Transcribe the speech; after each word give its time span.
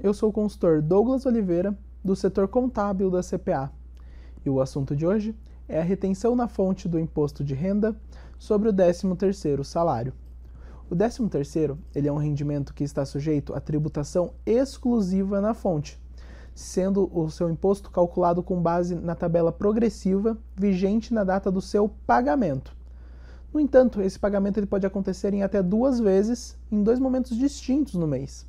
eu 0.00 0.14
sou 0.14 0.28
o 0.28 0.32
consultor 0.32 0.80
Douglas 0.80 1.26
Oliveira, 1.26 1.76
do 2.04 2.14
setor 2.14 2.46
contábil 2.46 3.10
da 3.10 3.20
CPA. 3.20 3.68
E 4.46 4.48
o 4.48 4.60
assunto 4.60 4.94
de 4.94 5.04
hoje 5.04 5.34
é 5.68 5.80
a 5.80 5.82
retenção 5.82 6.36
na 6.36 6.46
fonte 6.46 6.88
do 6.88 7.00
imposto 7.00 7.42
de 7.42 7.52
renda 7.52 7.96
sobre 8.38 8.68
o 8.68 8.72
13º 8.72 9.64
salário. 9.64 10.12
O 10.88 10.94
13º, 10.94 11.76
ele 11.96 12.06
é 12.06 12.12
um 12.12 12.16
rendimento 12.16 12.72
que 12.72 12.84
está 12.84 13.04
sujeito 13.04 13.52
à 13.52 13.60
tributação 13.60 14.34
exclusiva 14.46 15.40
na 15.40 15.52
fonte, 15.52 16.00
sendo 16.54 17.10
o 17.12 17.28
seu 17.28 17.50
imposto 17.50 17.90
calculado 17.90 18.40
com 18.40 18.62
base 18.62 18.94
na 18.94 19.16
tabela 19.16 19.50
progressiva 19.50 20.38
vigente 20.54 21.12
na 21.12 21.24
data 21.24 21.50
do 21.50 21.60
seu 21.60 21.88
pagamento. 22.06 22.72
No 23.52 23.58
entanto, 23.58 24.00
esse 24.00 24.16
pagamento 24.16 24.60
ele 24.60 24.66
pode 24.66 24.86
acontecer 24.86 25.34
em 25.34 25.42
até 25.42 25.60
duas 25.60 25.98
vezes 25.98 26.56
em 26.70 26.84
dois 26.84 27.00
momentos 27.00 27.36
distintos 27.36 27.94
no 27.94 28.06
mês. 28.06 28.46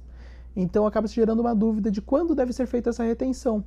Então 0.56 0.88
acaba 0.88 1.08
se 1.08 1.16
gerando 1.16 1.42
uma 1.42 1.54
dúvida 1.54 1.92
de 1.92 2.02
quando 2.02 2.34
deve 2.34 2.54
ser 2.54 2.66
feita 2.66 2.90
essa 2.90 3.04
retenção. 3.04 3.64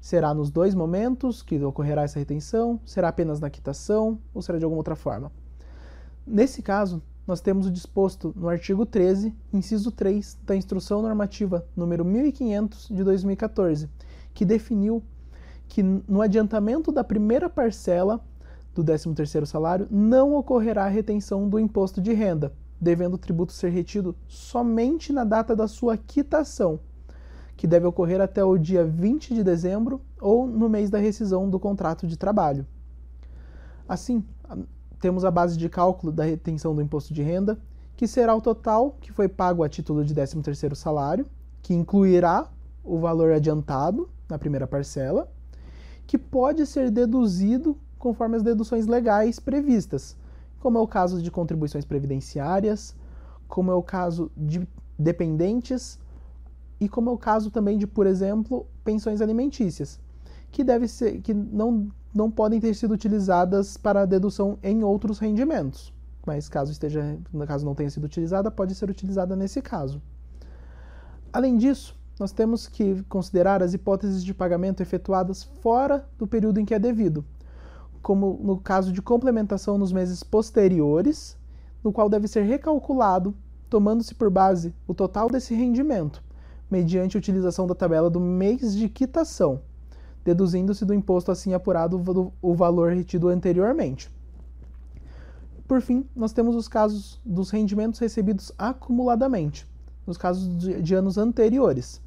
Será 0.00 0.34
nos 0.34 0.50
dois 0.50 0.74
momentos 0.74 1.42
que 1.42 1.62
ocorrerá 1.62 2.02
essa 2.02 2.18
retenção? 2.18 2.80
Será 2.84 3.08
apenas 3.08 3.38
na 3.38 3.48
quitação? 3.48 4.18
Ou 4.34 4.42
será 4.42 4.58
de 4.58 4.64
alguma 4.64 4.80
outra 4.80 4.96
forma? 4.96 5.30
Nesse 6.26 6.60
caso, 6.60 7.00
nós 7.26 7.40
temos 7.40 7.66
o 7.66 7.70
disposto 7.70 8.34
no 8.36 8.48
artigo 8.48 8.84
13, 8.84 9.32
inciso 9.52 9.92
3 9.92 10.38
da 10.44 10.56
Instrução 10.56 11.00
Normativa 11.02 11.64
número 11.76 12.04
1500 12.04 12.88
de 12.88 13.04
2014, 13.04 13.88
que 14.34 14.44
definiu 14.44 15.02
que 15.68 15.82
no 15.82 16.20
adiantamento 16.20 16.90
da 16.90 17.04
primeira 17.04 17.48
parcela 17.48 18.20
do 18.74 18.82
13º 18.82 19.46
salário 19.46 19.86
não 19.90 20.34
ocorrerá 20.34 20.88
retenção 20.88 21.48
do 21.48 21.58
imposto 21.58 22.00
de 22.00 22.12
renda, 22.12 22.52
devendo 22.82 23.14
o 23.14 23.18
tributo 23.18 23.52
ser 23.52 23.68
retido 23.68 24.16
somente 24.26 25.12
na 25.12 25.22
data 25.22 25.54
da 25.54 25.68
sua 25.68 25.96
quitação, 25.96 26.80
que 27.56 27.64
deve 27.64 27.86
ocorrer 27.86 28.20
até 28.20 28.44
o 28.44 28.58
dia 28.58 28.84
20 28.84 29.34
de 29.34 29.44
dezembro 29.44 30.00
ou 30.20 30.48
no 30.48 30.68
mês 30.68 30.90
da 30.90 30.98
rescisão 30.98 31.48
do 31.48 31.60
contrato 31.60 32.08
de 32.08 32.16
trabalho. 32.16 32.66
Assim, 33.88 34.24
temos 35.00 35.24
a 35.24 35.30
base 35.30 35.56
de 35.56 35.68
cálculo 35.68 36.10
da 36.10 36.24
retenção 36.24 36.74
do 36.74 36.82
imposto 36.82 37.14
de 37.14 37.22
renda, 37.22 37.56
que 37.96 38.08
será 38.08 38.34
o 38.34 38.40
total 38.40 38.96
que 39.00 39.12
foi 39.12 39.28
pago 39.28 39.62
a 39.62 39.68
título 39.68 40.04
de 40.04 40.12
13º 40.12 40.74
salário, 40.74 41.26
que 41.62 41.72
incluirá 41.72 42.50
o 42.82 42.98
valor 42.98 43.30
adiantado 43.30 44.08
na 44.28 44.38
primeira 44.40 44.66
parcela, 44.66 45.30
que 46.04 46.18
pode 46.18 46.66
ser 46.66 46.90
deduzido 46.90 47.76
conforme 47.96 48.34
as 48.34 48.42
deduções 48.42 48.88
legais 48.88 49.38
previstas, 49.38 50.16
como 50.62 50.78
é 50.78 50.80
o 50.80 50.86
caso 50.86 51.20
de 51.20 51.28
contribuições 51.28 51.84
previdenciárias, 51.84 52.94
como 53.48 53.72
é 53.72 53.74
o 53.74 53.82
caso 53.82 54.30
de 54.36 54.64
dependentes 54.96 55.98
e 56.80 56.88
como 56.88 57.10
é 57.10 57.12
o 57.12 57.18
caso 57.18 57.50
também 57.50 57.76
de, 57.76 57.84
por 57.84 58.06
exemplo, 58.06 58.64
pensões 58.84 59.20
alimentícias, 59.20 59.98
que 60.52 60.62
deve 60.62 60.86
ser 60.86 61.20
que 61.20 61.34
não, 61.34 61.88
não 62.14 62.30
podem 62.30 62.60
ter 62.60 62.74
sido 62.74 62.94
utilizadas 62.94 63.76
para 63.76 64.04
dedução 64.04 64.56
em 64.62 64.84
outros 64.84 65.18
rendimentos. 65.18 65.92
Mas 66.24 66.48
caso 66.48 66.70
esteja, 66.70 67.18
caso 67.44 67.66
não 67.66 67.74
tenha 67.74 67.90
sido 67.90 68.04
utilizada, 68.04 68.48
pode 68.48 68.76
ser 68.76 68.88
utilizada 68.88 69.34
nesse 69.34 69.60
caso. 69.60 70.00
Além 71.32 71.56
disso, 71.56 71.98
nós 72.20 72.30
temos 72.30 72.68
que 72.68 73.02
considerar 73.08 73.64
as 73.64 73.74
hipóteses 73.74 74.22
de 74.22 74.32
pagamento 74.32 74.80
efetuadas 74.80 75.42
fora 75.42 76.08
do 76.16 76.24
período 76.24 76.60
em 76.60 76.64
que 76.64 76.72
é 76.72 76.78
devido, 76.78 77.24
como 78.02 78.38
no 78.42 78.58
caso 78.58 78.92
de 78.92 79.00
complementação 79.00 79.78
nos 79.78 79.92
meses 79.92 80.22
posteriores, 80.22 81.36
no 81.82 81.92
qual 81.92 82.08
deve 82.08 82.28
ser 82.28 82.42
recalculado, 82.42 83.34
tomando-se 83.70 84.14
por 84.14 84.28
base 84.28 84.74
o 84.86 84.92
total 84.92 85.28
desse 85.30 85.54
rendimento, 85.54 86.22
mediante 86.70 87.16
utilização 87.16 87.66
da 87.66 87.74
tabela 87.74 88.10
do 88.10 88.20
mês 88.20 88.74
de 88.74 88.88
quitação, 88.88 89.60
deduzindo-se 90.24 90.84
do 90.84 90.92
imposto 90.92 91.30
assim 91.30 91.54
apurado 91.54 92.32
o 92.42 92.54
valor 92.54 92.92
retido 92.92 93.28
anteriormente. 93.28 94.10
Por 95.66 95.80
fim, 95.80 96.06
nós 96.14 96.32
temos 96.32 96.54
os 96.54 96.68
casos 96.68 97.20
dos 97.24 97.50
rendimentos 97.50 97.98
recebidos 97.98 98.52
acumuladamente, 98.58 99.66
nos 100.06 100.18
casos 100.18 100.58
de 100.58 100.94
anos 100.94 101.16
anteriores. 101.16 102.02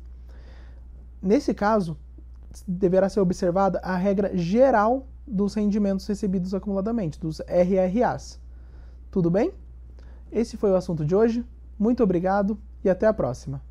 Nesse 1.21 1.53
caso, 1.53 1.97
deverá 2.67 3.09
ser 3.09 3.21
observada 3.21 3.79
a 3.79 3.95
regra 3.95 4.37
geral 4.37 5.07
dos 5.27 5.53
rendimentos 5.53 6.05
recebidos 6.07 6.53
acumuladamente, 6.53 7.19
dos 7.19 7.41
RRAs. 7.41 8.39
Tudo 9.09 9.29
bem? 9.29 9.51
Esse 10.31 10.57
foi 10.57 10.71
o 10.71 10.75
assunto 10.75 11.05
de 11.05 11.15
hoje. 11.15 11.45
Muito 11.77 12.03
obrigado 12.03 12.57
e 12.83 12.89
até 12.89 13.07
a 13.07 13.13
próxima. 13.13 13.61